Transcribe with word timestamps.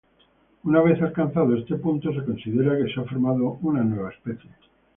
Una 0.63 0.81
vez 0.81 0.99
alcanzado 0.99 1.55
este 1.55 1.75
punto 1.75 2.11
se 2.11 2.25
considera 2.25 2.75
que 2.75 2.91
se 2.91 2.99
ha 2.99 3.03
formado 3.03 3.59
una 3.61 3.83
nueva 3.83 4.09
especie. 4.09 4.49